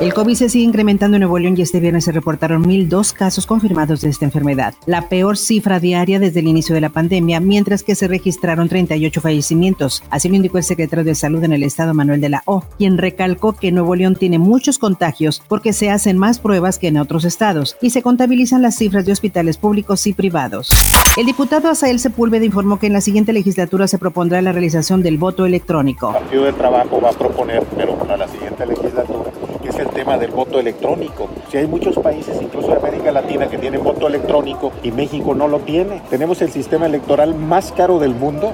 [0.00, 3.46] El COVID se sigue incrementando en Nuevo León y este viernes se reportaron 1.002 casos
[3.46, 7.82] confirmados de esta enfermedad, la peor cifra diaria desde el inicio de la pandemia, mientras
[7.82, 10.04] que se registraron 38 fallecimientos.
[10.08, 12.96] Así lo indicó el secretario de Salud en el estado, Manuel de la O, quien
[12.96, 17.24] recalcó que Nuevo León tiene muchos contagios porque se hacen más pruebas que en otros
[17.24, 20.70] estados y se contabilizan las cifras de hospitales públicos y privados.
[21.16, 25.18] El diputado Asael Sepúlveda informó que en la siguiente legislatura se propondrá la realización del
[25.18, 26.10] voto electrónico.
[26.10, 29.32] El Partido de Trabajo va a proponer, pero para la siguiente legislatura,
[29.78, 31.28] es el tema del voto electrónico.
[31.50, 35.48] Si hay muchos países, incluso de América Latina, que tienen voto electrónico y México no
[35.48, 36.02] lo tiene.
[36.10, 38.52] Tenemos el sistema electoral más caro del mundo,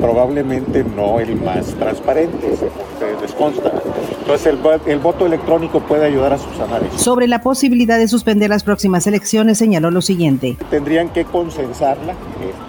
[0.00, 3.72] probablemente no el más transparente, se les consta.
[4.20, 4.58] Entonces el,
[4.90, 6.98] el, voto electrónico puede ayudar a subsanar eso.
[6.98, 10.56] Sobre la posibilidad de suspender las próximas elecciones, señaló lo siguiente.
[10.70, 12.14] Tendrían que consensarla.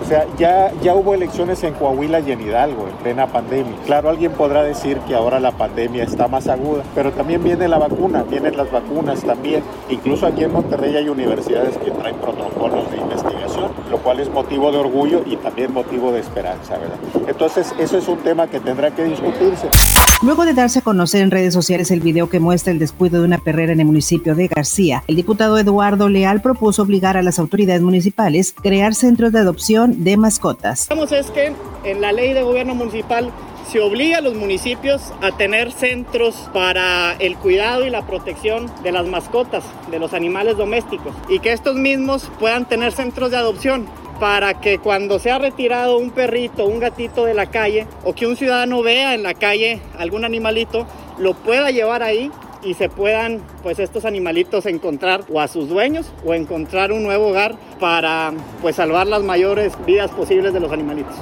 [0.05, 3.73] O sea, ya, ya hubo elecciones en Coahuila y en Hidalgo en plena pandemia.
[3.87, 7.79] Claro, alguien podrá decir que ahora la pandemia está más aguda, pero también viene la
[7.79, 9.63] vacuna, vienen las vacunas también.
[9.89, 14.71] Incluso aquí en Monterrey hay universidades que traen protocolos de investigación, lo cual es motivo
[14.71, 16.99] de orgullo y también motivo de esperanza, ¿verdad?
[17.27, 19.67] Entonces, eso es un tema que tendrá que discutirse.
[20.21, 23.25] Luego de darse a conocer en redes sociales el video que muestra el descuido de
[23.25, 27.39] una perrera en el municipio de García, el diputado Eduardo Leal propuso obligar a las
[27.39, 30.89] autoridades municipales a crear centros de adopción de mascotas.
[30.89, 33.31] Lo que es que en la ley de gobierno municipal
[33.71, 38.91] se obliga a los municipios a tener centros para el cuidado y la protección de
[38.91, 43.85] las mascotas, de los animales domésticos, y que estos mismos puedan tener centros de adopción
[44.19, 48.37] para que cuando sea retirado un perrito, un gatito de la calle o que un
[48.37, 52.31] ciudadano vea en la calle algún animalito, lo pueda llevar ahí
[52.63, 57.27] y se puedan pues estos animalitos encontrar o a sus dueños o encontrar un nuevo
[57.27, 61.15] hogar para pues salvar las mayores vidas posibles de los animalitos.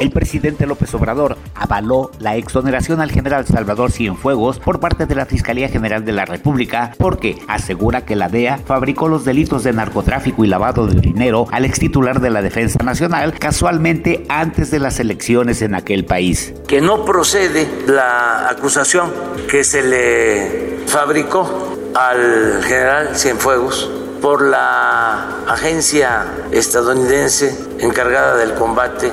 [0.00, 5.26] El presidente López Obrador avaló la exoneración al general Salvador Cienfuegos por parte de la
[5.26, 10.44] Fiscalía General de la República porque asegura que la DEA fabricó los delitos de narcotráfico
[10.44, 14.98] y lavado de dinero al ex titular de la Defensa Nacional casualmente antes de las
[14.98, 16.52] elecciones en aquel país.
[16.66, 19.12] Que no procede la acusación
[19.48, 29.10] que se le fabricó al general Cienfuegos por la agencia estadounidense encargada del combate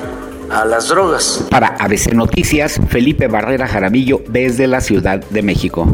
[0.48, 1.44] a las drogas.
[1.50, 5.92] Para ABC Noticias, Felipe Barrera Jaramillo desde la Ciudad de México.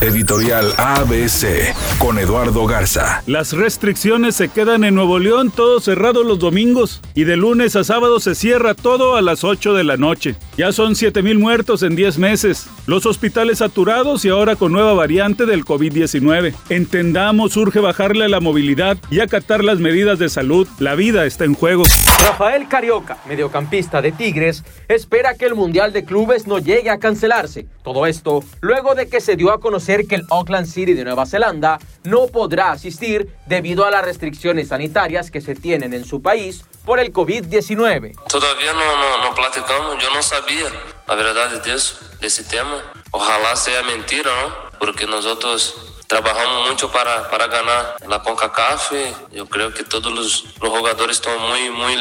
[0.00, 3.22] Editorial ABC con Eduardo Garza.
[3.26, 7.84] Las restricciones se quedan en Nuevo León, todo cerrado los domingos y de lunes a
[7.84, 10.36] sábado se cierra todo a las 8 de la noche.
[10.56, 12.66] Ya son 7 mil muertos en 10 meses.
[12.86, 16.54] Los hospitales saturados y ahora con nueva variante del COVID-19.
[16.70, 20.66] Entendamos, urge bajarle a la movilidad y acatar las medidas de salud.
[20.78, 21.84] La vida está en juego.
[22.26, 27.66] Rafael Carioca, mediocampista de Tigres, espera que el Mundial de Clubes no llegue a cancelarse.
[27.82, 31.26] Todo esto luego de que se dio a conocer que el Auckland City de Nueva
[31.26, 36.64] Zelanda no podrá asistir debido a las restricciones sanitarias que se tienen en su país
[36.84, 38.14] por el COVID-19.
[38.28, 40.66] Todavía no, no, no, platicamos, yo no sabía
[41.06, 42.82] la verdad de eso, de ese tema.
[43.10, 44.78] Ojalá sea mentira, ¿no?
[44.78, 48.92] Porque nosotros trabajamos mucho para, para ganar la CONCACAF.
[49.32, 51.92] Yo creo que todos los, los jugadores están muy, muy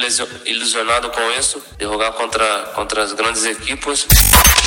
[0.46, 4.08] ilusionados con eso, de jugar contra, contra los grandes equipos.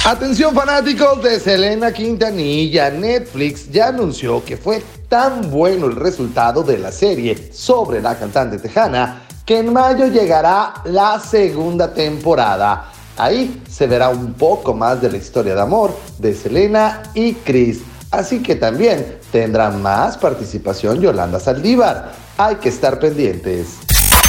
[0.04, 6.78] Atención fanáticos de Selena Quintanilla, Netflix ya anunció que fue tan bueno el resultado de
[6.78, 12.92] la serie sobre la cantante tejana que en mayo llegará la segunda temporada.
[13.16, 17.81] Ahí se verá un poco más de la historia de amor de Selena y Chris.
[18.12, 22.12] Así que también tendrá más participación Yolanda Saldívar.
[22.37, 23.78] Hay que estar pendientes.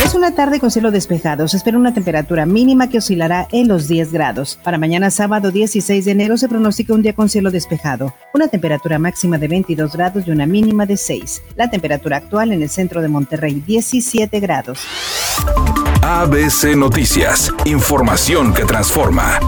[0.04, 1.48] Es una tarde con cielo despejado.
[1.48, 4.60] Se espera una temperatura mínima que oscilará en los 10 grados.
[4.64, 8.14] Para mañana sábado 16 de enero se pronostica un día con cielo despejado.
[8.34, 11.42] Una temperatura máxima de 22 grados y una mínima de 6.
[11.56, 14.80] La temperatura actual en el centro de Monterrey 17 grados.
[16.02, 17.53] ABC Noticias.
[17.66, 19.40] Información que transforma.